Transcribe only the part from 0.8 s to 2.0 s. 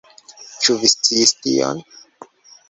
vi sciis tion?